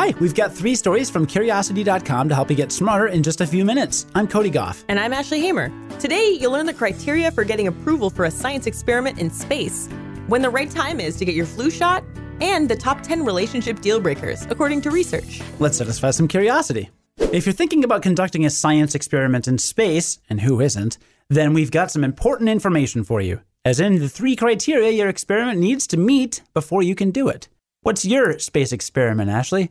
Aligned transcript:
Hi, 0.00 0.14
we've 0.18 0.34
got 0.34 0.50
three 0.50 0.74
stories 0.74 1.10
from 1.10 1.26
curiosity.com 1.26 2.30
to 2.30 2.34
help 2.34 2.48
you 2.48 2.56
get 2.56 2.72
smarter 2.72 3.08
in 3.08 3.22
just 3.22 3.42
a 3.42 3.46
few 3.46 3.66
minutes. 3.66 4.06
I'm 4.14 4.26
Cody 4.26 4.48
Gough. 4.48 4.82
And 4.88 4.98
I'm 4.98 5.12
Ashley 5.12 5.40
Hamer. 5.40 5.70
Today, 5.98 6.38
you'll 6.40 6.52
learn 6.52 6.64
the 6.64 6.72
criteria 6.72 7.30
for 7.30 7.44
getting 7.44 7.66
approval 7.66 8.08
for 8.08 8.24
a 8.24 8.30
science 8.30 8.66
experiment 8.66 9.18
in 9.18 9.28
space, 9.28 9.88
when 10.26 10.40
the 10.40 10.48
right 10.48 10.70
time 10.70 11.00
is 11.00 11.16
to 11.16 11.26
get 11.26 11.34
your 11.34 11.44
flu 11.44 11.70
shot, 11.70 12.02
and 12.40 12.66
the 12.66 12.76
top 12.76 13.02
10 13.02 13.26
relationship 13.26 13.80
deal 13.80 14.00
breakers, 14.00 14.46
according 14.48 14.80
to 14.80 14.90
research. 14.90 15.42
Let's 15.58 15.76
satisfy 15.76 16.12
some 16.12 16.28
curiosity. 16.28 16.88
If 17.18 17.44
you're 17.44 17.52
thinking 17.52 17.84
about 17.84 18.00
conducting 18.00 18.46
a 18.46 18.48
science 18.48 18.94
experiment 18.94 19.48
in 19.48 19.58
space, 19.58 20.18
and 20.30 20.40
who 20.40 20.62
isn't, 20.62 20.96
then 21.28 21.52
we've 21.52 21.70
got 21.70 21.90
some 21.90 22.04
important 22.04 22.48
information 22.48 23.04
for 23.04 23.20
you, 23.20 23.42
as 23.66 23.80
in 23.80 23.98
the 23.98 24.08
three 24.08 24.34
criteria 24.34 24.92
your 24.92 25.10
experiment 25.10 25.60
needs 25.60 25.86
to 25.88 25.98
meet 25.98 26.40
before 26.54 26.82
you 26.82 26.94
can 26.94 27.10
do 27.10 27.28
it. 27.28 27.48
What's 27.82 28.06
your 28.06 28.38
space 28.38 28.72
experiment, 28.72 29.30
Ashley? 29.30 29.70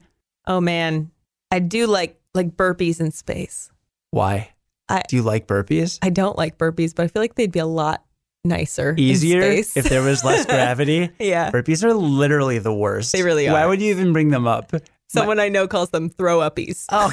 Oh 0.50 0.60
man, 0.60 1.12
I 1.52 1.60
do 1.60 1.88
like 1.88 2.20
like 2.34 2.58
burpees 2.58 3.00
in 3.00 3.12
space. 3.12 3.72
Why? 4.12 4.50
I- 4.90 5.04
do 5.08 5.16
you 5.16 5.22
like 5.22 5.48
burpees? 5.48 6.00
I 6.02 6.10
don't 6.10 6.38
like 6.38 6.58
burpees, 6.58 6.94
but 6.96 7.04
I 7.04 7.08
feel 7.08 7.22
like 7.22 7.36
they'd 7.36 7.52
be 7.52 7.60
a 7.60 7.66
lot 7.66 8.04
nicer. 8.44 8.90
in 8.92 9.00
Easier 9.00 9.42
space. 9.44 9.78
if 9.78 9.86
there 9.86 10.02
was 10.02 10.24
less 10.24 10.46
gravity. 10.48 11.12
yeah. 11.20 11.52
Burpees 11.52 11.84
are 11.84 11.94
literally 11.94 12.58
the 12.60 12.74
worst. 12.74 13.14
They 13.14 13.22
really 13.24 13.48
are. 13.48 13.54
Why 13.54 13.66
would 13.68 13.80
you 13.82 13.92
even 13.92 14.12
bring 14.12 14.30
them 14.30 14.48
up? 14.48 14.72
Someone 15.10 15.40
I 15.40 15.50
know 15.50 15.68
calls 15.68 15.90
them 15.92 16.10
throw 16.10 16.40
uppies. 16.40 16.86
Oh, 16.92 17.12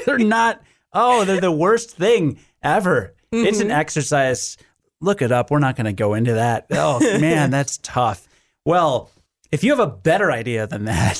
they're 0.06 0.18
not. 0.18 0.62
Oh, 0.92 1.24
they're 1.24 1.40
the 1.40 1.52
worst 1.52 1.96
thing 1.96 2.38
ever. 2.62 3.14
It's 3.32 3.58
Mm-hmm. 3.58 3.66
an 3.66 3.70
exercise. 3.72 4.56
Look 5.00 5.20
it 5.22 5.30
up. 5.32 5.50
We're 5.50 5.58
not 5.58 5.76
going 5.76 5.84
to 5.86 5.92
go 5.92 6.14
into 6.14 6.34
that. 6.34 6.66
Oh, 6.70 6.98
man, 7.20 7.50
that's 7.50 7.78
tough. 7.78 8.26
Well, 8.64 9.10
if 9.50 9.64
you 9.64 9.70
have 9.70 9.80
a 9.80 9.86
better 9.86 10.30
idea 10.30 10.66
than 10.66 10.84
that, 10.84 11.18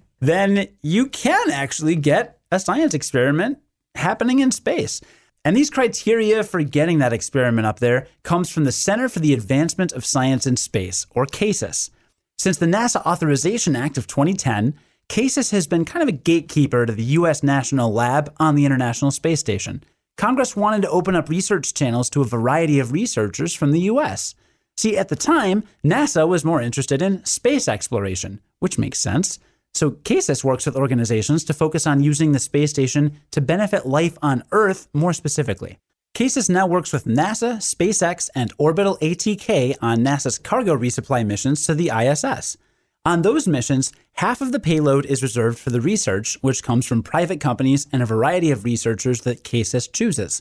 then 0.20 0.68
you 0.82 1.06
can 1.06 1.50
actually 1.50 1.96
get 1.96 2.38
a 2.50 2.60
science 2.60 2.94
experiment 2.94 3.58
happening 3.94 4.38
in 4.40 4.50
space. 4.50 5.00
And 5.44 5.56
these 5.56 5.70
criteria 5.70 6.42
for 6.44 6.62
getting 6.62 6.98
that 6.98 7.12
experiment 7.12 7.66
up 7.66 7.78
there 7.78 8.06
comes 8.22 8.50
from 8.50 8.64
the 8.64 8.72
Center 8.72 9.08
for 9.08 9.20
the 9.20 9.32
Advancement 9.32 9.92
of 9.92 10.04
Science 10.04 10.46
in 10.46 10.56
Space, 10.56 11.06
or 11.10 11.24
CASIS. 11.24 11.90
Since 12.38 12.58
the 12.58 12.66
NASA 12.66 13.04
Authorization 13.06 13.74
Act 13.74 13.96
of 13.96 14.06
2010, 14.06 14.74
CASIS 15.08 15.50
has 15.50 15.66
been 15.66 15.84
kind 15.84 16.02
of 16.02 16.08
a 16.08 16.16
gatekeeper 16.16 16.86
to 16.86 16.92
the 16.92 17.04
U.S. 17.04 17.42
National 17.42 17.92
Lab 17.92 18.32
on 18.38 18.54
the 18.54 18.66
International 18.66 19.10
Space 19.10 19.40
Station. 19.40 19.82
Congress 20.16 20.54
wanted 20.54 20.82
to 20.82 20.90
open 20.90 21.16
up 21.16 21.30
research 21.30 21.72
channels 21.72 22.10
to 22.10 22.20
a 22.20 22.26
variety 22.26 22.78
of 22.78 22.92
researchers 22.92 23.54
from 23.54 23.72
the 23.72 23.80
U.S. 23.80 24.34
See, 24.80 24.96
at 24.96 25.10
the 25.10 25.14
time, 25.14 25.64
NASA 25.84 26.26
was 26.26 26.42
more 26.42 26.62
interested 26.62 27.02
in 27.02 27.22
space 27.26 27.68
exploration, 27.68 28.40
which 28.60 28.78
makes 28.78 28.98
sense. 28.98 29.38
So, 29.74 29.90
CASIS 29.90 30.42
works 30.42 30.64
with 30.64 30.74
organizations 30.74 31.44
to 31.44 31.52
focus 31.52 31.86
on 31.86 32.02
using 32.02 32.32
the 32.32 32.38
space 32.38 32.70
station 32.70 33.18
to 33.32 33.42
benefit 33.42 33.84
life 33.84 34.16
on 34.22 34.42
Earth 34.52 34.88
more 34.94 35.12
specifically. 35.12 35.76
CASIS 36.14 36.48
now 36.48 36.66
works 36.66 36.94
with 36.94 37.04
NASA, 37.04 37.56
SpaceX, 37.58 38.30
and 38.34 38.54
Orbital 38.56 38.96
ATK 39.02 39.76
on 39.82 39.98
NASA's 39.98 40.38
cargo 40.38 40.74
resupply 40.74 41.26
missions 41.26 41.66
to 41.66 41.74
the 41.74 41.90
ISS. 41.94 42.56
On 43.04 43.20
those 43.20 43.46
missions, 43.46 43.92
half 44.14 44.40
of 44.40 44.50
the 44.50 44.58
payload 44.58 45.04
is 45.04 45.22
reserved 45.22 45.58
for 45.58 45.68
the 45.68 45.82
research, 45.82 46.38
which 46.40 46.62
comes 46.62 46.86
from 46.86 47.02
private 47.02 47.38
companies 47.38 47.86
and 47.92 48.02
a 48.02 48.06
variety 48.06 48.50
of 48.50 48.64
researchers 48.64 49.20
that 49.24 49.44
CASIS 49.44 49.88
chooses. 49.88 50.40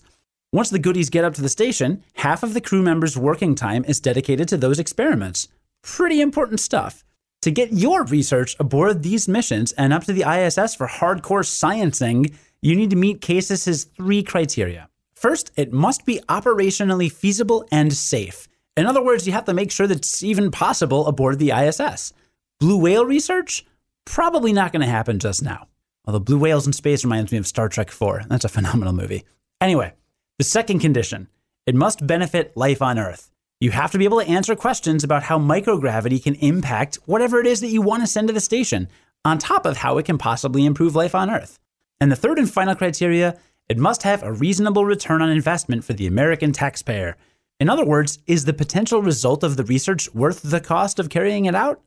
Once 0.51 0.71
the 0.71 0.79
goodies 0.79 1.11
get 1.11 1.23
up 1.23 1.35
to 1.35 1.43
the 1.43 1.49
station, 1.49 2.03
half 2.15 2.41
of 2.41 2.55
the 2.55 2.61
crew 2.61 2.81
members' 2.81 3.15
working 3.15 3.53
time 3.53 3.85
is 3.85 3.99
dedicated 3.99 4.47
to 4.47 4.57
those 4.57 4.79
experiments. 4.79 5.47
Pretty 5.83 6.21
important 6.21 6.59
stuff. 6.59 7.03
To 7.43 7.51
get 7.51 7.71
your 7.71 8.03
research 8.05 8.55
aboard 8.59 9.03
these 9.03 9.27
missions 9.27 9.73
and 9.73 9.93
up 9.93 10.05
to 10.05 10.13
the 10.13 10.23
ISS 10.23 10.73
for 10.73 10.87
hardcore 10.87 11.45
sciencing, 11.45 12.33
you 12.63 12.75
need 12.75 12.89
to 12.89 12.95
meet 12.95 13.21
CASIS's 13.21 13.83
three 13.83 14.23
criteria. 14.23 14.89
First, 15.13 15.51
it 15.55 15.71
must 15.71 16.03
be 16.03 16.19
operationally 16.27 17.11
feasible 17.11 17.63
and 17.71 17.93
safe. 17.93 18.47
In 18.75 18.87
other 18.87 19.03
words, 19.03 19.27
you 19.27 19.33
have 19.33 19.45
to 19.45 19.53
make 19.53 19.69
sure 19.69 19.85
that 19.85 19.97
it's 19.97 20.23
even 20.23 20.49
possible 20.49 21.05
aboard 21.05 21.37
the 21.37 21.51
ISS. 21.51 22.11
Blue 22.59 22.77
whale 22.77 23.05
research? 23.05 23.67
Probably 24.03 24.51
not 24.51 24.71
going 24.71 24.81
to 24.81 24.87
happen 24.87 25.19
just 25.19 25.43
now. 25.43 25.67
Although 26.05 26.19
Blue 26.19 26.39
Whales 26.39 26.65
in 26.65 26.73
Space 26.73 27.03
reminds 27.03 27.31
me 27.31 27.37
of 27.37 27.45
Star 27.45 27.69
Trek 27.69 27.91
4. 27.91 28.23
That's 28.29 28.45
a 28.45 28.49
phenomenal 28.49 28.93
movie. 28.93 29.25
Anyway, 29.61 29.93
the 30.39 30.45
second 30.45 30.79
condition 30.79 31.27
it 31.67 31.75
must 31.75 32.07
benefit 32.07 32.55
life 32.55 32.81
on 32.81 32.97
Earth. 32.97 33.29
You 33.59 33.71
have 33.71 33.91
to 33.91 33.97
be 33.97 34.05
able 34.05 34.21
to 34.21 34.27
answer 34.27 34.55
questions 34.55 35.03
about 35.03 35.23
how 35.23 35.37
microgravity 35.37 36.23
can 36.23 36.35
impact 36.35 36.97
whatever 37.05 37.41
it 37.41 37.45
is 37.45 37.59
that 37.59 37.67
you 37.67 37.81
want 37.81 38.01
to 38.03 38.07
send 38.07 38.29
to 38.29 38.33
the 38.33 38.39
station, 38.39 38.87
on 39.25 39.37
top 39.37 39.65
of 39.65 39.75
how 39.75 39.97
it 39.97 40.05
can 40.05 40.17
possibly 40.17 40.65
improve 40.65 40.95
life 40.95 41.13
on 41.13 41.29
Earth. 41.29 41.59
And 41.99 42.09
the 42.09 42.15
third 42.15 42.39
and 42.39 42.49
final 42.49 42.73
criteria 42.73 43.37
it 43.67 43.77
must 43.77 44.03
have 44.03 44.23
a 44.23 44.31
reasonable 44.31 44.85
return 44.85 45.21
on 45.21 45.29
investment 45.29 45.83
for 45.83 45.91
the 45.91 46.07
American 46.07 46.53
taxpayer. 46.53 47.17
In 47.59 47.69
other 47.69 47.85
words, 47.85 48.19
is 48.25 48.45
the 48.45 48.53
potential 48.53 49.03
result 49.03 49.43
of 49.43 49.57
the 49.57 49.65
research 49.65 50.11
worth 50.15 50.41
the 50.41 50.61
cost 50.61 50.97
of 50.97 51.09
carrying 51.09 51.45
it 51.45 51.53
out? 51.53 51.81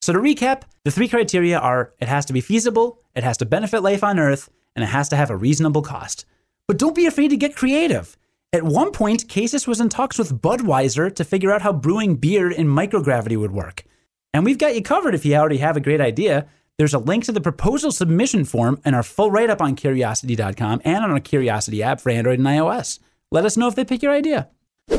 So, 0.00 0.12
to 0.12 0.20
recap, 0.20 0.62
the 0.84 0.92
three 0.92 1.08
criteria 1.08 1.58
are 1.58 1.92
it 1.98 2.06
has 2.06 2.24
to 2.26 2.32
be 2.32 2.40
feasible, 2.40 3.02
it 3.16 3.24
has 3.24 3.36
to 3.38 3.44
benefit 3.44 3.82
life 3.82 4.04
on 4.04 4.20
Earth, 4.20 4.48
and 4.76 4.84
it 4.84 4.88
has 4.88 5.08
to 5.08 5.16
have 5.16 5.28
a 5.28 5.36
reasonable 5.36 5.82
cost. 5.82 6.24
But 6.68 6.78
don't 6.78 6.96
be 6.96 7.06
afraid 7.06 7.28
to 7.28 7.36
get 7.36 7.54
creative. 7.54 8.16
At 8.52 8.62
one 8.64 8.90
point, 8.90 9.28
Casis 9.28 9.66
was 9.66 9.80
in 9.80 9.88
talks 9.88 10.18
with 10.18 10.40
Budweiser 10.40 11.14
to 11.14 11.24
figure 11.24 11.52
out 11.52 11.62
how 11.62 11.72
brewing 11.72 12.16
beer 12.16 12.50
in 12.50 12.66
microgravity 12.66 13.36
would 13.36 13.52
work. 13.52 13.84
And 14.32 14.44
we've 14.44 14.58
got 14.58 14.74
you 14.74 14.82
covered 14.82 15.14
if 15.14 15.24
you 15.24 15.34
already 15.34 15.58
have 15.58 15.76
a 15.76 15.80
great 15.80 16.00
idea. 16.00 16.46
There's 16.78 16.94
a 16.94 16.98
link 16.98 17.24
to 17.24 17.32
the 17.32 17.40
proposal 17.40 17.90
submission 17.90 18.44
form 18.44 18.80
and 18.84 18.94
our 18.94 19.02
full 19.02 19.30
write 19.30 19.50
up 19.50 19.62
on 19.62 19.76
curiosity.com 19.76 20.82
and 20.84 21.04
on 21.04 21.10
our 21.10 21.20
Curiosity 21.20 21.82
app 21.82 22.00
for 22.00 22.10
Android 22.10 22.38
and 22.38 22.48
iOS. 22.48 22.98
Let 23.30 23.44
us 23.44 23.56
know 23.56 23.68
if 23.68 23.74
they 23.74 23.84
pick 23.84 24.02
your 24.02 24.12
idea. 24.12 24.48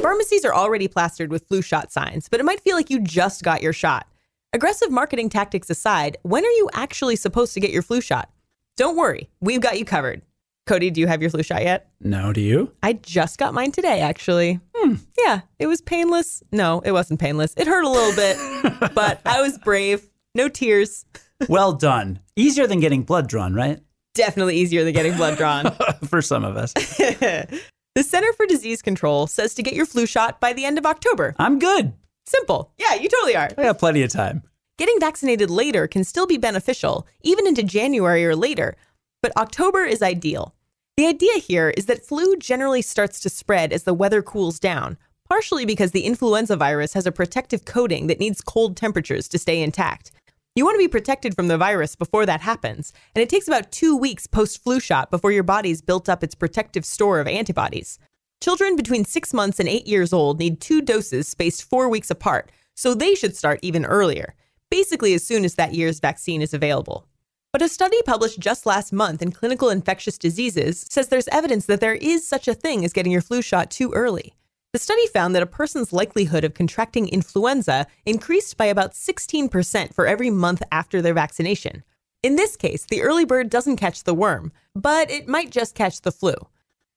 Pharmacies 0.02 0.44
are 0.44 0.54
already 0.54 0.88
plastered 0.88 1.32
with 1.32 1.48
flu 1.48 1.62
shot 1.62 1.92
signs, 1.92 2.30
but 2.30 2.40
it 2.40 2.46
might 2.46 2.62
feel 2.62 2.76
like 2.76 2.90
you 2.90 3.00
just 3.00 3.44
got 3.44 3.62
your 3.62 3.74
shot. 3.74 4.08
Aggressive 4.54 4.92
marketing 4.92 5.30
tactics 5.30 5.70
aside, 5.70 6.18
when 6.24 6.44
are 6.44 6.52
you 6.52 6.70
actually 6.74 7.16
supposed 7.16 7.54
to 7.54 7.60
get 7.60 7.72
your 7.72 7.84
flu 7.84 8.02
shot? 8.02 8.30
Don't 8.76 8.98
worry, 8.98 9.30
we've 9.40 9.62
got 9.62 9.78
you 9.78 9.86
covered. 9.86 10.22
Cody, 10.68 10.92
do 10.92 11.00
you 11.00 11.08
have 11.08 11.22
your 11.22 11.32
flu 11.32 11.42
shot 11.44 11.64
yet? 11.64 11.90
No, 12.02 12.34
do 12.34 12.42
you? 12.42 12.72
I 12.84 12.94
just 12.94 13.38
got 13.38 13.54
mine 13.54 13.72
today, 13.72 14.02
actually. 14.02 14.60
Hmm. 14.76 14.96
Yeah, 15.18 15.42
it 15.60 15.68
was 15.68 15.82
painless. 15.82 16.44
No, 16.52 16.82
it 16.82 16.92
wasn't 16.92 17.20
painless. 17.22 17.54
It 17.56 17.68
hurt 17.68 17.86
a 17.86 17.90
little 17.90 18.14
bit, 18.16 18.92
but 18.94 19.22
I 19.26 19.42
was 19.42 19.58
brave. 19.58 20.08
No 20.36 20.50
tears. 20.50 21.06
well 21.48 21.74
done. 21.74 22.20
Easier 22.36 22.68
than 22.68 22.82
getting 22.82 23.04
blood 23.04 23.28
drawn, 23.28 23.54
right? 23.54 23.80
Definitely 24.14 24.58
easier 24.58 24.84
than 24.84 24.94
getting 24.94 25.16
blood 25.16 25.38
drawn. 25.38 25.74
for 26.06 26.22
some 26.22 26.44
of 26.44 26.58
us. 26.58 26.74
the 26.74 27.60
Center 28.04 28.34
for 28.34 28.46
Disease 28.46 28.82
Control 28.82 29.26
says 29.26 29.54
to 29.56 29.64
get 29.64 29.74
your 29.74 29.86
flu 29.86 30.06
shot 30.06 30.42
by 30.42 30.54
the 30.54 30.66
end 30.66 30.78
of 30.78 30.86
October. 30.86 31.34
I'm 31.40 31.60
good. 31.60 31.94
Simple. 32.26 32.74
Yeah, 32.78 32.96
you 32.96 33.08
totally 33.08 33.38
are. 33.38 33.50
I 33.58 33.64
got 33.64 33.80
plenty 33.80 34.04
of 34.04 34.12
time. 34.12 34.44
Getting 34.78 35.00
vaccinated 35.00 35.50
later 35.50 35.88
can 35.88 36.04
still 36.04 36.28
be 36.28 36.38
beneficial, 36.38 37.08
even 37.24 37.48
into 37.48 37.64
January 37.64 38.26
or 38.26 38.36
later, 38.36 38.76
but 39.24 39.36
October 39.38 39.84
is 39.86 40.02
ideal. 40.02 40.54
The 40.98 41.06
idea 41.06 41.38
here 41.38 41.70
is 41.78 41.86
that 41.86 42.04
flu 42.04 42.36
generally 42.38 42.82
starts 42.82 43.20
to 43.20 43.30
spread 43.30 43.72
as 43.72 43.84
the 43.84 43.94
weather 43.94 44.24
cools 44.24 44.60
down, 44.60 44.98
partially 45.30 45.64
because 45.64 45.92
the 45.92 46.06
influenza 46.06 46.56
virus 46.56 46.94
has 46.94 47.06
a 47.06 47.12
protective 47.12 47.66
coating 47.66 48.08
that 48.08 48.20
needs 48.20 48.42
cold 48.42 48.76
temperatures 48.76 49.28
to 49.28 49.38
stay 49.38 49.62
intact. 49.62 50.10
You 50.56 50.66
want 50.66 50.74
to 50.74 50.84
be 50.84 50.88
protected 50.88 51.36
from 51.36 51.50
the 51.50 51.58
virus 51.58 51.96
before 51.96 52.26
that 52.26 52.42
happens, 52.42 52.94
and 53.14 53.22
it 53.22 53.30
takes 53.30 53.48
about 53.48 53.72
two 53.72 53.96
weeks 53.96 54.26
post 54.26 54.64
flu 54.64 54.80
shot 54.80 55.12
before 55.12 55.32
your 55.32 55.44
body's 55.44 55.84
built 55.84 56.10
up 56.10 56.24
its 56.24 56.34
protective 56.34 56.84
store 56.84 57.20
of 57.20 57.28
antibodies. 57.28 58.00
Children 58.42 58.76
between 58.76 59.06
six 59.06 59.36
months 59.36 59.60
and 59.60 59.70
eight 59.70 59.86
years 59.86 60.12
old 60.12 60.40
need 60.40 60.60
two 60.60 60.82
doses 60.82 61.28
spaced 61.28 61.62
four 61.64 61.90
weeks 61.90 62.10
apart, 62.10 62.52
so 62.76 62.96
they 62.96 63.14
should 63.14 63.36
start 63.36 63.60
even 63.62 63.86
earlier, 63.86 64.34
basically 64.72 65.14
as 65.14 65.24
soon 65.24 65.46
as 65.46 65.54
that 65.56 65.76
year's 65.76 66.00
vaccine 66.00 66.42
is 66.42 66.56
available. 66.56 67.08
But 67.54 67.62
a 67.62 67.70
study 67.70 68.02
published 68.06 68.40
just 68.40 68.66
last 68.66 68.92
month 68.92 69.22
in 69.22 69.32
Clinical 69.32 69.70
Infectious 69.70 70.18
Diseases 70.18 70.86
says 70.90 71.08
there's 71.08 71.30
evidence 71.30 71.66
that 71.66 71.80
there 71.80 71.96
is 71.96 72.28
such 72.28 72.48
a 72.48 72.54
thing 72.54 72.84
as 72.84 72.94
getting 72.94 73.12
your 73.12 73.22
flu 73.22 73.42
shot 73.42 73.72
too 73.72 73.92
early. 73.94 74.34
The 74.74 74.80
study 74.80 75.08
found 75.08 75.34
that 75.34 75.44
a 75.44 75.48
person's 75.48 75.94
likelihood 75.94 76.44
of 76.44 76.54
contracting 76.54 77.08
influenza 77.08 77.88
increased 78.06 78.58
by 78.58 78.66
about 78.66 78.94
16% 78.94 79.94
for 79.94 80.06
every 80.06 80.30
month 80.30 80.62
after 80.72 81.02
their 81.02 81.14
vaccination. 81.14 81.84
In 82.22 82.36
this 82.36 82.58
case, 82.58 82.86
the 82.86 83.02
early 83.02 83.24
bird 83.24 83.50
doesn't 83.50 83.78
catch 83.78 84.04
the 84.04 84.14
worm, 84.14 84.52
but 84.76 85.10
it 85.10 85.28
might 85.28 85.50
just 85.50 85.74
catch 85.74 86.02
the 86.02 86.12
flu. 86.12 86.36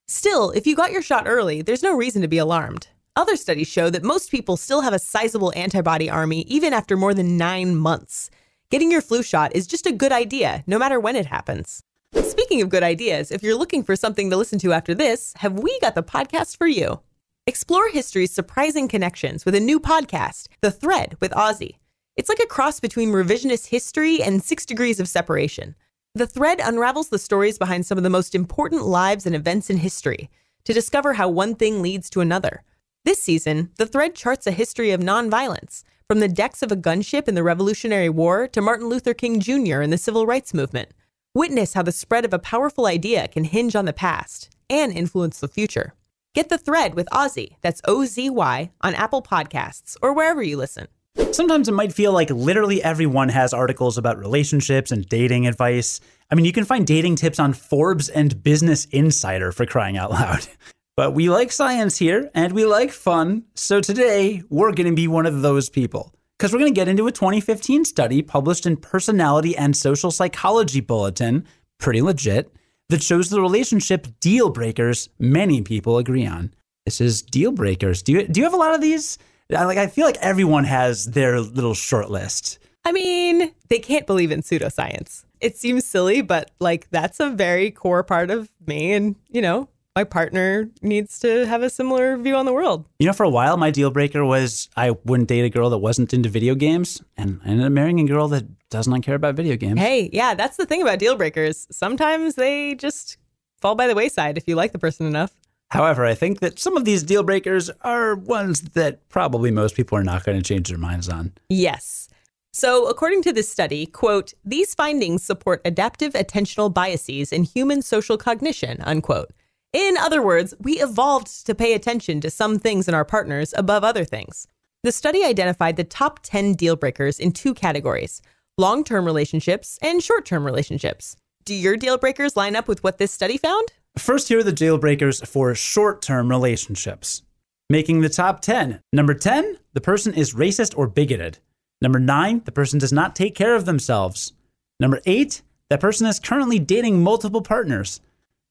Still, 0.09 0.51
if 0.51 0.67
you 0.67 0.75
got 0.75 0.91
your 0.91 1.03
shot 1.03 1.29
early, 1.29 1.63
there's 1.63 1.85
no 1.85 1.95
reason 1.95 2.21
to 2.23 2.29
be 2.29 2.39
alarmed. 2.39 2.89
Other 3.15 3.37
studies 3.37 3.69
show 3.69 3.91
that 3.91 4.03
most 4.03 4.31
people 4.31 4.57
still 4.57 4.81
have 4.81 4.93
a 4.93 4.99
sizable 4.99 5.53
antibody 5.55 6.11
army 6.11 6.41
even 6.49 6.73
after 6.73 6.97
more 6.97 7.15
than 7.15 7.37
nine 7.37 7.77
months. 7.77 8.31
Getting 8.71 8.93
your 8.93 9.01
flu 9.01 9.25
shot 9.25 9.51
is 9.53 9.67
just 9.67 9.85
a 9.85 9.93
good 9.93 10.13
idea, 10.13 10.63
no 10.65 10.79
matter 10.79 11.01
when 11.01 11.17
it 11.17 11.27
happens. 11.27 11.83
Speaking 12.15 12.63
of 12.63 12.69
good 12.69 12.85
ideas, 12.85 13.33
if 13.33 13.43
you're 13.43 13.59
looking 13.59 13.83
for 13.83 13.97
something 13.97 14.31
to 14.31 14.37
listen 14.37 14.61
to 14.61 14.73
after 14.73 14.95
this, 14.95 15.33
have 15.39 15.59
we 15.59 15.77
got 15.81 15.97
the 15.97 16.05
podcast 16.05 16.57
for 16.57 16.69
you? 16.69 17.01
Explore 17.49 17.89
history's 17.89 18.31
surprising 18.31 18.87
connections 18.87 19.45
with 19.45 19.57
a 19.57 19.61
new 19.61 19.81
podcast, 19.81 20.47
The 20.61 20.71
Thread 20.71 21.17
with 21.19 21.33
Ozy. 21.33 21.79
It's 22.17 22.29
like 22.29 22.39
a 22.39 22.47
cross 22.47 22.79
between 22.79 23.11
revisionist 23.11 23.67
history 23.67 24.23
and 24.23 24.41
six 24.41 24.65
degrees 24.65 25.01
of 25.01 25.09
separation. 25.09 25.75
The 26.15 26.29
thread 26.29 26.61
unravels 26.63 27.09
the 27.09 27.19
stories 27.19 27.59
behind 27.59 27.87
some 27.87 27.99
of 27.99 28.05
the 28.05 28.11
most 28.11 28.37
important 28.37 28.87
lives 28.87 29.27
and 29.27 29.35
events 29.35 29.69
in 29.69 29.79
history 29.79 30.31
to 30.63 30.73
discover 30.73 31.15
how 31.15 31.29
one 31.29 31.57
thing 31.57 31.83
leads 31.83 32.09
to 32.11 32.21
another. 32.21 32.63
This 33.05 33.21
season, 33.21 33.71
the 33.79 33.87
thread 33.87 34.15
charts 34.15 34.47
a 34.47 34.53
history 34.53 34.93
of 34.93 35.01
nonviolence, 35.01 35.83
from 36.11 36.19
the 36.19 36.27
decks 36.27 36.61
of 36.61 36.73
a 36.73 36.77
gunship 36.77 37.29
in 37.29 37.37
the 37.37 37.43
Revolutionary 37.45 38.09
War 38.09 38.49
to 38.49 38.61
Martin 38.61 38.89
Luther 38.89 39.15
King 39.15 39.39
Jr. 39.39 39.81
in 39.81 39.91
the 39.91 39.97
Civil 39.97 40.27
Rights 40.27 40.53
Movement. 40.53 40.89
Witness 41.37 41.75
how 41.75 41.83
the 41.83 41.93
spread 41.93 42.25
of 42.25 42.35
a 42.35 42.39
powerful 42.41 42.87
idea 42.87 43.29
can 43.29 43.45
hinge 43.45 43.77
on 43.77 43.85
the 43.85 43.93
past 43.93 44.51
and 44.69 44.91
influence 44.91 45.39
the 45.39 45.47
future. 45.47 45.95
Get 46.35 46.49
the 46.49 46.59
thread 46.59 46.97
with 46.97 47.07
Ozy, 47.13 47.55
that's 47.61 47.81
O 47.85 48.07
Z 48.07 48.29
Y, 48.29 48.73
on 48.81 48.95
Apple 48.97 49.23
Podcasts 49.23 49.97
or 50.03 50.13
wherever 50.13 50.43
you 50.43 50.57
listen. 50.57 50.89
Sometimes 51.31 51.69
it 51.69 51.75
might 51.75 51.93
feel 51.93 52.13
like 52.13 52.31
literally 52.31 52.83
everyone 52.83 53.29
has 53.29 53.55
articles 53.55 53.97
about 53.97 54.19
relationships 54.19 54.91
and 54.91 55.09
dating 55.09 55.47
advice. 55.47 56.01
I 56.29 56.35
mean, 56.35 56.45
you 56.45 56.53
can 56.53 56.65
find 56.65 56.85
dating 56.85 57.15
tips 57.17 57.39
on 57.39 57.53
Forbes 57.53 58.09
and 58.09 58.43
Business 58.43 58.87
Insider 58.87 59.53
for 59.53 59.65
crying 59.65 59.97
out 59.97 60.11
loud. 60.11 60.49
But 61.01 61.15
we 61.15 61.31
like 61.31 61.51
science 61.51 61.97
here 61.97 62.31
and 62.35 62.53
we 62.53 62.67
like 62.67 62.91
fun, 62.91 63.45
so 63.55 63.81
today 63.81 64.43
we're 64.51 64.73
going 64.73 64.87
to 64.87 64.95
be 64.95 65.09
one 65.09 65.25
of 65.25 65.41
those 65.41 65.71
people. 65.71 66.15
Because 66.39 66.53
we're 66.53 66.59
going 66.59 66.75
to 66.75 66.79
get 66.79 66.89
into 66.89 67.07
a 67.07 67.11
2015 67.11 67.87
study 67.87 68.21
published 68.21 68.67
in 68.67 68.77
Personality 68.77 69.57
and 69.57 69.75
Social 69.75 70.11
Psychology 70.11 70.81
Bulletin, 70.81 71.47
pretty 71.79 72.03
legit, 72.03 72.53
that 72.91 73.03
shows 73.03 73.31
the 73.31 73.41
relationship 73.41 74.09
deal 74.21 74.51
breakers 74.51 75.09
many 75.19 75.63
people 75.63 75.97
agree 75.97 76.27
on. 76.27 76.53
This 76.85 77.01
is 77.01 77.23
deal 77.23 77.53
breakers. 77.53 78.03
Do 78.03 78.13
you, 78.13 78.29
do 78.29 78.39
you 78.39 78.45
have 78.45 78.53
a 78.53 78.59
lot 78.59 78.75
of 78.75 78.83
these? 78.83 79.17
Like, 79.49 79.79
I 79.79 79.87
feel 79.87 80.05
like 80.05 80.19
everyone 80.21 80.65
has 80.65 81.07
their 81.07 81.41
little 81.41 81.73
short 81.73 82.11
list. 82.11 82.59
I 82.85 82.93
mean, 82.93 83.55
they 83.71 83.79
can't 83.79 84.07
believe 84.07 84.33
in 84.33 84.43
pseudoscience. 84.43 85.25
It 85.41 85.57
seems 85.57 85.87
silly, 85.87 86.21
but 86.21 86.51
like 86.61 86.91
that's 86.91 87.21
a 87.21 87.31
very 87.31 87.71
core 87.71 88.03
part 88.03 88.31
of 88.31 88.51
me. 88.67 88.93
And, 88.93 89.17
you 89.31 89.41
know, 89.41 89.71
my 90.01 90.05
partner 90.05 90.71
needs 90.81 91.19
to 91.19 91.47
have 91.47 91.63
a 91.63 91.69
similar 91.69 92.17
view 92.17 92.35
on 92.35 92.47
the 92.47 92.55
world. 92.55 92.87
You 92.99 93.07
know, 93.07 93.13
for 93.13 93.25
a 93.25 93.29
while, 93.29 93.59
my 93.59 93.71
deal 93.71 93.91
breaker 93.91 94.25
was 94.25 94.71
I 94.75 94.93
wouldn't 95.05 95.29
date 95.29 95.45
a 95.45 95.51
girl 95.51 95.69
that 95.71 95.79
wasn't 95.79 96.15
into 96.15 96.31
video 96.31 96.55
games. 96.55 97.03
And 97.19 97.39
I 97.45 97.51
ended 97.51 97.67
up 97.67 97.73
marrying 97.73 98.01
a 98.01 98.05
girl 98.05 98.29
that 98.29 98.47
does 98.71 98.89
not 98.89 99.03
care 99.03 99.15
about 99.15 99.35
video 99.35 99.57
games. 99.57 99.79
Hey, 99.79 100.09
yeah, 100.11 100.35
that's 100.35 100.57
the 100.57 100.65
thing 100.65 100.81
about 100.81 101.01
deal 101.01 101.17
breakers. 101.17 101.67
Sometimes 101.71 102.37
they 102.37 102.77
just 102.77 103.19
fall 103.61 103.75
by 103.75 103.87
the 103.87 103.95
wayside 103.95 104.39
if 104.39 104.49
you 104.49 104.57
like 104.57 104.73
the 104.73 104.79
person 104.79 105.07
enough. 105.07 105.37
However, 105.69 106.07
I 106.07 106.15
think 106.15 106.41
that 106.41 106.59
some 106.59 106.79
of 106.79 106.87
these 106.87 107.03
deal 107.03 107.23
breakers 107.23 107.71
are 107.83 108.17
ones 108.17 108.63
that 108.73 109.07
probably 109.11 109.51
most 109.51 109.77
people 109.77 109.99
are 109.99 110.05
not 110.05 110.25
going 110.25 110.39
to 110.39 110.43
change 110.43 110.71
their 110.71 110.79
minds 110.79 111.11
on. 111.11 111.33
Yes. 111.51 112.09
So, 112.53 112.89
according 112.89 113.23
to 113.25 113.33
this 113.33 113.49
study, 113.49 113.87
quote, 113.87 114.33
these 114.45 114.75
findings 114.75 115.23
support 115.23 115.61
adaptive 115.65 116.15
attentional 116.15 116.73
biases 116.73 117.33
in 117.33 117.45
human 117.45 117.83
social 117.83 118.17
cognition, 118.17 118.81
unquote. 118.81 119.31
In 119.73 119.97
other 119.97 120.21
words, 120.21 120.53
we 120.59 120.81
evolved 120.81 121.47
to 121.47 121.55
pay 121.55 121.75
attention 121.75 122.21
to 122.23 122.31
some 122.31 122.59
things 122.59 122.89
in 122.89 122.95
our 122.95 123.05
partners 123.05 123.55
above 123.57 123.85
other 123.85 124.05
things. 124.05 124.49
The 124.83 124.91
study 124.91 125.25
identified 125.25 125.77
the 125.77 125.85
top 125.85 126.21
10 126.25 126.55
deal 126.55 126.75
breakers 126.75 127.21
in 127.21 127.33
two 127.33 127.55
categories 127.55 128.21
long 128.59 128.85
term 128.85 129.05
relationships 129.05 129.79
and 129.81 130.03
short 130.03 130.27
term 130.27 130.45
relationships. 130.45 131.17
Do 131.45 131.55
your 131.55 131.77
deal 131.77 131.99
breakers 131.99 132.37
line 132.37 132.57
up 132.57 132.69
with 132.69 132.83
what 132.83 132.99
this 132.99 133.13
study 133.13 133.39
found? 133.39 133.69
First, 133.97 134.29
here 134.29 134.41
are 134.41 134.45
the 134.45 134.53
deal 134.53 134.77
breakers 134.77 135.21
for 135.23 135.55
short 135.55 136.03
term 136.03 136.29
relationships. 136.29 137.23
Making 137.69 138.01
the 138.01 138.09
top 138.09 138.41
10. 138.41 138.81
Number 138.93 139.15
10, 139.15 139.57
the 139.73 139.81
person 139.81 140.13
is 140.15 140.35
racist 140.35 140.77
or 140.77 140.89
bigoted. 140.89 141.39
Number 141.81 142.01
9, 142.01 142.43
the 142.45 142.53
person 142.53 142.81
does 142.81 142.93
not 142.93 143.15
take 143.15 143.37
care 143.37 143.55
of 143.55 143.65
themselves. 143.65 144.33
Number 144.81 145.01
8, 145.07 145.43
that 145.69 145.81
person 145.81 146.09
is 146.09 146.19
currently 146.19 146.59
dating 146.59 147.03
multiple 147.03 147.43
partners. 147.43 148.01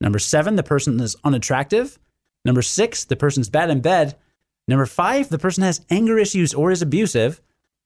Number 0.02 0.20
7, 0.20 0.56
the 0.56 0.64
person 0.64 1.00
is 1.00 1.16
unattractive. 1.24 2.00
Number 2.46 2.62
6, 2.62 3.06
the 3.06 3.16
person's 3.16 3.50
bad 3.50 3.70
in 3.70 3.82
bed. 3.82 4.16
Number 4.68 4.86
5, 4.86 5.30
the 5.30 5.40
person 5.40 5.64
has 5.64 5.86
anger 5.90 6.18
issues 6.18 6.54
or 6.54 6.72
is 6.72 6.82
abusive. 6.82 7.42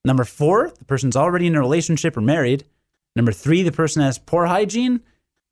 Number 0.05 0.23
4, 0.23 0.73
the 0.77 0.85
person's 0.85 1.15
already 1.15 1.47
in 1.47 1.55
a 1.55 1.59
relationship 1.59 2.17
or 2.17 2.21
married. 2.21 2.65
Number 3.15 3.31
3, 3.31 3.63
the 3.63 3.71
person 3.71 4.01
has 4.01 4.17
poor 4.19 4.45
hygiene. 4.45 5.01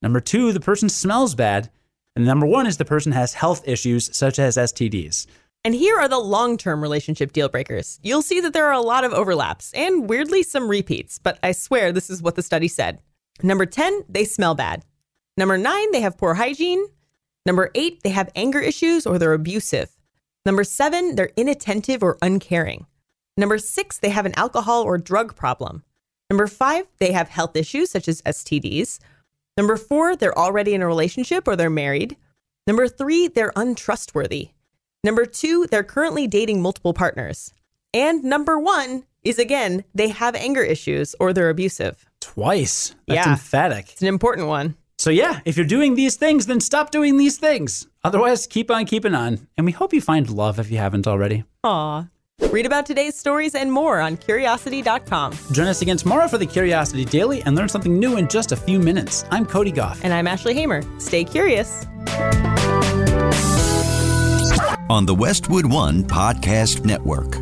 Number 0.02 0.20
2, 0.20 0.52
the 0.52 0.60
person 0.60 0.90
smells 0.90 1.36
bad. 1.36 1.70
And 2.16 2.26
number 2.26 2.46
one 2.46 2.68
is 2.68 2.78
the 2.78 2.86
person 2.86 3.14
has 3.14 3.34
health 3.34 3.66
issues 3.66 4.16
such 4.16 4.38
as 4.38 4.58
STDs. 4.58 5.28
And 5.64 5.74
here 5.74 5.98
are 6.00 6.08
the 6.08 6.20
long 6.20 6.58
term 6.58 6.82
relationship 6.82 7.32
deal 7.32 7.48
breakers. 7.48 8.00
You'll 8.04 8.22
see 8.22 8.42
that 8.42 8.54
there 8.54 8.68
are 8.68 8.74
a 8.74 8.82
lot 8.82 9.04
of 9.04 9.14
overlaps 9.14 9.72
and 9.74 10.10
weirdly 10.10 10.44
some 10.44 10.68
repeats, 10.68 11.20
but 11.20 11.40
I 11.44 11.52
swear 11.52 11.92
this 11.92 12.10
is 12.10 12.22
what 12.22 12.36
the 12.36 12.44
study 12.44 12.68
said. 12.68 13.00
Number 13.44 13.66
10, 13.66 14.06
they 14.10 14.26
smell 14.26 14.56
bad. 14.56 14.84
Number 15.38 15.58
nine, 15.58 15.92
they 15.92 16.02
have 16.02 16.18
poor 16.18 16.36
hygiene. 16.36 16.86
Number 17.46 17.72
eight, 17.76 18.04
they 18.04 18.10
have 18.10 18.30
anger 18.36 18.60
issues 18.60 19.06
or 19.08 19.18
they're 19.18 19.34
abusive. 19.34 19.90
Number 20.46 20.64
seven, 20.64 21.16
they're 21.16 21.32
inattentive 21.36 22.04
or 22.04 22.18
uncaring. 22.22 22.86
Number 23.38 23.58
six, 23.58 23.98
they 23.98 24.10
have 24.10 24.26
an 24.26 24.34
alcohol 24.36 24.84
or 24.84 24.98
drug 24.98 25.36
problem. 25.36 25.84
Number 26.30 26.48
five, 26.48 26.86
they 27.00 27.12
have 27.12 27.30
health 27.30 27.56
issues 27.56 27.90
such 27.92 28.08
as 28.08 28.22
STDs. 28.24 29.00
Number 29.58 29.78
four, 29.78 30.16
they're 30.16 30.38
already 30.38 30.74
in 30.74 30.82
a 30.82 30.88
relationship 30.88 31.48
or 31.48 31.56
they're 31.56 31.70
married. 31.70 32.16
Number 32.68 32.88
three, 32.88 33.28
they're 33.28 33.54
untrustworthy. 33.56 34.50
Number 35.04 35.26
two, 35.26 35.68
they're 35.70 35.84
currently 35.84 36.28
dating 36.28 36.62
multiple 36.62 36.94
partners. 36.94 37.54
And 37.94 38.24
number 38.24 38.60
one 38.60 39.06
is 39.24 39.40
again, 39.40 39.84
they 39.94 40.10
have 40.10 40.36
anger 40.36 40.62
issues 40.64 41.16
or 41.20 41.34
they're 41.34 41.50
abusive. 41.50 42.06
Twice. 42.20 42.96
That's 43.08 43.26
Yeah. 43.26 43.32
emphatic. 43.34 43.90
It's 43.92 44.02
an 44.02 44.08
important 44.08 44.48
one. 44.48 44.76
So, 45.02 45.10
yeah, 45.10 45.40
if 45.46 45.58
you're 45.58 45.66
doing 45.66 45.96
these 45.96 46.16
things, 46.16 46.46
then 46.46 46.60
stop 46.60 46.92
doing 46.92 47.18
these 47.18 47.36
things. 47.36 47.88
Otherwise, 48.04 48.46
keep 48.46 48.70
on 48.70 48.86
keeping 48.86 49.16
on. 49.16 49.48
And 49.58 49.66
we 49.66 49.72
hope 49.72 49.96
you 49.96 50.00
find 50.00 50.30
love 50.30 50.60
if 50.60 50.70
you 50.70 50.78
haven't 50.78 51.08
already. 51.08 51.44
Aw. 51.64 52.08
Read 52.52 52.68
about 52.68 52.86
today's 52.86 53.16
stories 53.16 53.56
and 53.56 53.72
more 53.72 54.00
on 54.00 54.16
curiosity.com. 54.16 55.36
Join 55.54 55.66
us 55.66 55.82
again 55.82 55.98
tomorrow 55.98 56.28
for 56.28 56.38
the 56.38 56.46
Curiosity 56.46 57.04
Daily 57.04 57.42
and 57.48 57.56
learn 57.56 57.68
something 57.68 57.98
new 57.98 58.18
in 58.18 58.28
just 58.28 58.52
a 58.52 58.56
few 58.56 58.78
minutes. 58.78 59.26
I'm 59.32 59.44
Cody 59.44 59.72
Gough. 59.72 60.00
And 60.04 60.14
I'm 60.14 60.28
Ashley 60.28 60.54
Hamer. 60.54 60.84
Stay 61.00 61.24
curious. 61.24 61.88
on 64.88 65.08
the 65.08 65.16
Westwood 65.16 65.66
One 65.66 66.04
Podcast 66.04 66.86
Network. 66.86 67.38